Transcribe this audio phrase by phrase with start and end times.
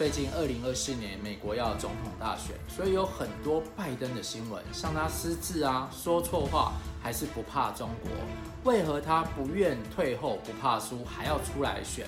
[0.00, 8.10] 最近二零二四年美国要总统大选，所以有很多拜登的新闻，像他失智啊、说错话，还是不怕中国？
[8.72, 12.06] 为何他不愿退后、不怕输，还要出来选？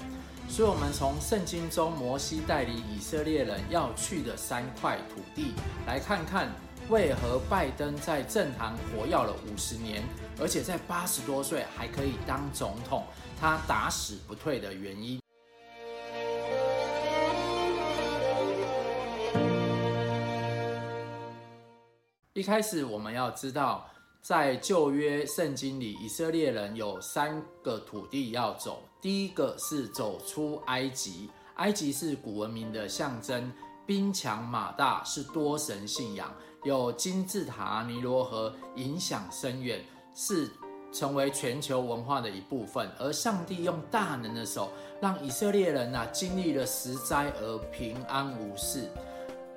[0.48, 5.52] 所以，我们从圣经中摩西带领以色列人要去的三块土地，
[5.86, 6.48] 来看看
[6.88, 10.02] 为何拜登在政坛活跃了五十年，
[10.40, 13.04] 而且在八十多岁还可以当总统，
[13.38, 15.20] 他打死不退的原因。
[22.34, 23.86] 一开始我们要知道，
[24.22, 28.84] 在旧约圣经里，以色列人有三个土地要走。
[29.02, 33.52] 第一个是走出埃及，埃及是古文明的象征，
[33.84, 40.48] 兵强马大，是多神信仰，有金字塔、尼罗河，影响深远，是
[40.90, 42.90] 成为全球文化的一部分。
[42.98, 44.72] 而上帝用大能的手，
[45.02, 48.88] 让以色列人呐经历了十灾而平安无事。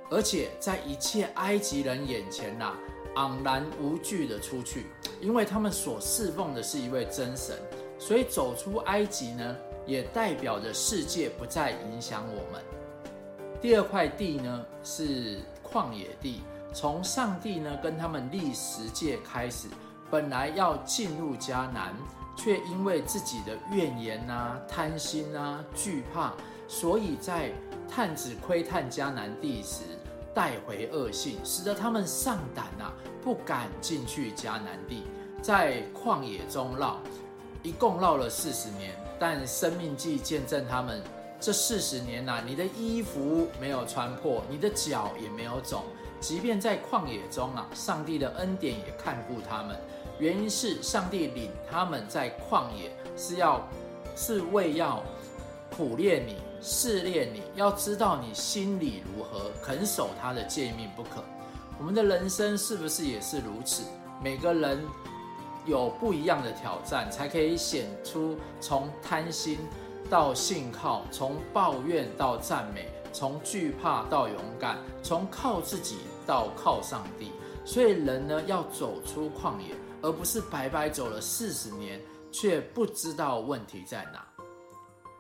[0.10, 2.78] 而且在一切埃及人眼前呐、啊，
[3.16, 4.86] 昂然无惧的出去，
[5.20, 7.56] 因为他们所侍奉的是一位真神，
[7.98, 12.62] 所以走出埃及呢，也代表着世界不再影响我们。
[13.62, 16.42] 第二块地呢是旷野地，
[16.74, 19.68] 从上帝呢跟他们立十诫开始，
[20.12, 21.96] 本来要进入迦南，
[22.36, 26.34] 却因为自己的怨言啊、贪心啊、惧怕，
[26.68, 27.52] 所以在
[27.90, 29.82] 探子窥探迦南地时，
[30.36, 35.04] 带回恶信，使得他们上胆啊，不敢进去迦南地，
[35.42, 37.00] 在旷野中绕，
[37.64, 38.94] 一共绕了四十年。
[39.18, 41.02] 但生命记见证他们
[41.40, 45.84] 这四十年呐，你的衣服没有穿破，你的脚也没有肿，
[46.20, 49.80] 即便在旷野中啊，上帝的恩典也看顾他们。
[50.20, 53.66] 原因是上帝领他们在旷野，是要
[54.18, 55.02] 是为要
[55.76, 56.36] 苦炼你。
[56.68, 61.24] 试炼你，要知道你心里如何，肯守他的诫命不可。
[61.78, 63.84] 我们的人生是不是也是如此？
[64.20, 64.84] 每个人
[65.68, 69.60] 有不一样的挑战，才可以显出从贪心
[70.10, 77.32] 到信靠，从抱怨到赞美，从惧怕到勇敢，从靠自己到靠上帝。
[77.64, 82.02] 所以人呢，要走出旷野，而不是白白走了四十年，
[82.32, 84.35] 却不知道问题在哪。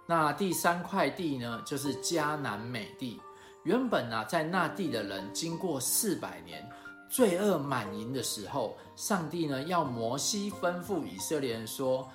[0.08, 3.20] 那第三块地呢，就是迦南美地。
[3.64, 6.64] 原本啊，在那地的人，经过四百年
[7.10, 12.08] 罪恶满盈的时候，上帝呢要摩西吩咐以色列人说，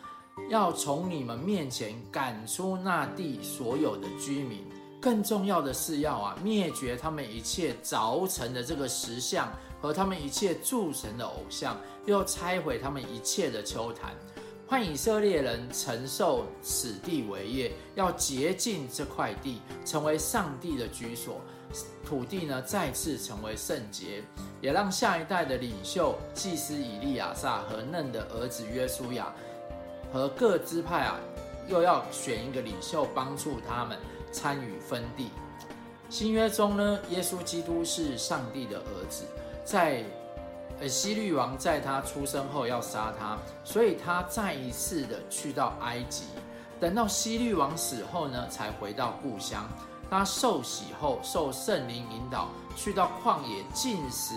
[0.48, 4.64] 要从你们面前赶出那地所有的居民。
[5.00, 11.76] 更重要的是要啊灭绝他们一切凿成的这个石像和他们一切铸成的偶像，
[12.06, 14.14] 又拆毁他们一切的丘坛。
[14.70, 21.40] 换以色列人承受此地为业，要洁净这块地，成为上帝的居所。
[22.06, 24.22] 土地呢，再次成为圣洁，
[24.60, 29.34] 也让下一代的领袖祭司以利亚撒和嫩的儿子约书亚
[30.12, 31.18] 和各支派啊，
[31.66, 33.98] 又要选一个领袖帮助他们
[34.30, 35.30] 参与分地。
[36.08, 39.24] 新约中呢，耶稣基督是上帝的儿子，
[39.64, 40.04] 在。
[40.80, 46.24] 而西律王在他出生后要杀他，所以他再一次的去到埃及。
[46.80, 49.68] 等到西律王死后呢，才回到故乡。
[50.08, 54.34] 他受洗后，受圣灵引导，去到旷野禁食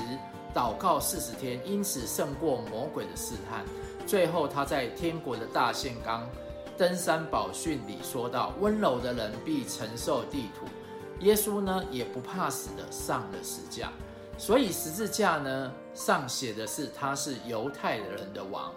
[0.54, 3.64] 祷告四十天，因此胜过魔鬼的试探。
[4.06, 6.30] 最后，他在天国的大线冈
[6.78, 10.68] 登山宝训里说道：“温柔的人必承受地土。”
[11.22, 13.90] 耶稣呢，也不怕死的上了十架。
[14.38, 18.74] 所以十字架呢，上写的是他是犹太人的王，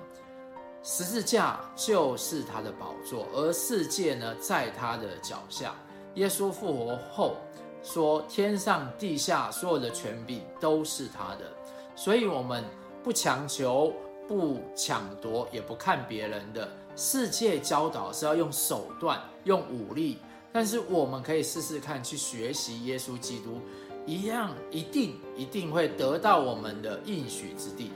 [0.83, 5.75] 十字架就是他的宝座，而世界呢，在他的脚下。
[6.15, 7.37] 耶稣复活后
[7.83, 11.51] 说，天上地下所有的权柄都是他的，
[11.95, 12.65] 所以我们
[13.03, 13.93] 不强求，
[14.29, 16.69] 不抢夺，也不看别人的。
[16.95, 20.19] 世界教导是要用手段，用武力，
[20.53, 23.61] 但是我们可以试试看，去学习耶稣基督。
[24.07, 27.91] 一样，一定一定会得到我们的应许之地。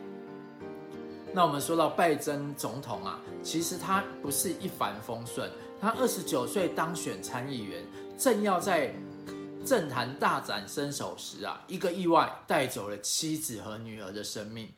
[1.33, 5.49] 那我们说到拜登总统啊，其实他不是一帆风顺。
[5.81, 7.85] 他二十九岁当选参议员，
[8.19, 8.93] 正要在
[9.65, 14.69] 政坛大展身手时啊，一个意外带走了妻子和女儿的生命。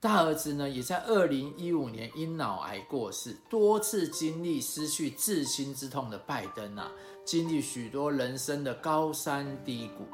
[0.00, 3.36] 大儿子呢，也在二零一五年因脑癌过世。
[3.48, 6.90] 多次经历失去至亲之痛的拜登啊，
[7.24, 10.04] 经历许多人生的高山低谷。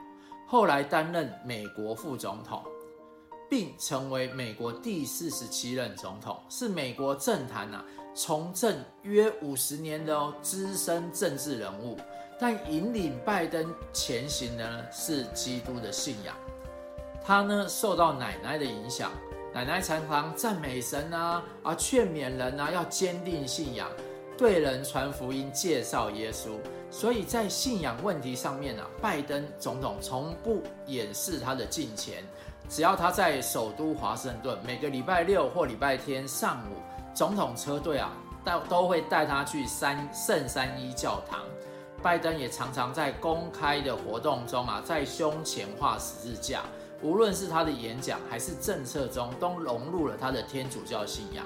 [0.50, 2.64] 后来担任美国副总统，
[3.50, 7.84] 并成为美国第四十七任总统，是美国政坛啊
[8.14, 11.98] 从政约五十年的哦资深政治人物。
[12.40, 16.34] 但引领拜登前行的是基督的信仰。
[17.22, 19.10] 他呢受到奶奶的影响，
[19.52, 23.90] 奶奶常常赞美神啊，啊劝勉人啊要坚定信仰，
[24.38, 26.50] 对人传福音，介绍耶稣。
[26.92, 32.22] 所以在信仰问题上面啊，拜登总统从不掩饰他的敬虔。
[32.68, 36.76] 只要他在首都华盛顿，每个礼拜六或礼拜天上午，
[37.12, 38.12] 总统车队啊，
[38.44, 41.40] 都都会带他去三圣三一教堂。
[42.00, 46.62] 拜登也常常在公开的活动中啊，在胸前画十字架。
[47.02, 51.44] 无论是他的演讲还是政策中，都融入了他的天主教信仰。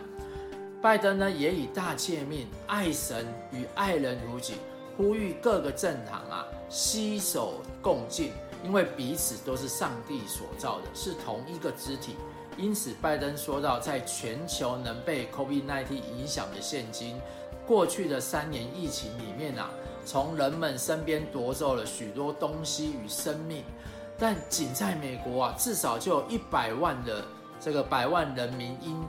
[0.82, 4.54] 拜登呢，也以大诫命爱神与爱人如己。
[4.96, 8.32] 呼吁各个政党啊，携手共进，
[8.64, 12.16] 因为彼此都是上帝所造的，是同一个肢体。
[12.58, 17.18] 因此，拜登说到，在全球能被 COVID-19 影响的现今，
[17.64, 19.70] 过去的三年疫情里面啊，
[20.04, 23.64] 从人们身边夺走了许多东西与生命，
[24.18, 27.24] 但仅在美国啊，至少就有一百万的
[27.60, 29.00] 这个百万人民因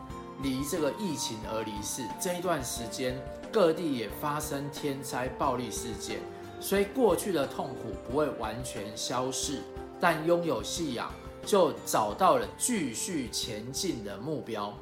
[0.44, 2.04] 离这个疫情而离世。
[2.22, 3.20] 这一段时间。
[3.54, 6.18] 各地也发生天灾暴力事件，
[6.60, 9.62] 所以过去的痛苦不会完全消逝，
[10.00, 11.12] 但拥有信仰
[11.46, 14.74] 就找到了继续前进的目标。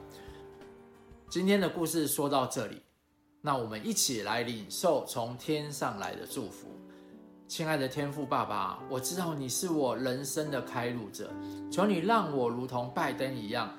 [1.30, 2.82] 今天的故事说到这里，
[3.42, 6.70] 那我们一起来领受从天上来的祝福。
[7.50, 11.30] 亲爱的天父爸爸，我知道你是我人生的开路者，
[11.70, 13.70] 求你让我如同拜登一样，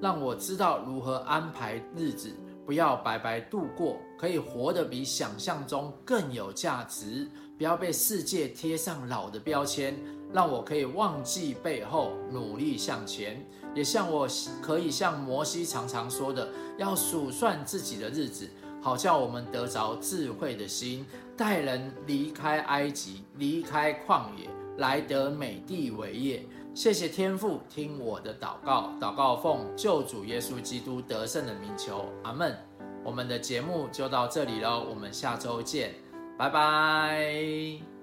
[0.00, 2.30] 让我知道如何安排日子。
[2.66, 7.26] 不要白白度过，可以活得比想象中更有价值。
[7.56, 9.98] 不要被世界贴上老的标签，
[10.34, 13.42] 让我可以忘记背后，努力向前。
[13.74, 14.28] 也像我
[14.60, 16.46] 可以像摩西常常说的，
[16.76, 18.46] 要数算自己的日子，
[18.82, 21.06] 好叫我们得着智慧的心，
[21.38, 26.46] 带人离开埃及，离开旷野，来得美地为业。
[26.78, 32.56] 谢谢天父，听我的祷告，祷告奉救主耶稣基督得胜的名求，阿门。
[33.02, 35.92] 我们的节目就到这里喽，我们下周见，
[36.38, 37.97] 拜拜。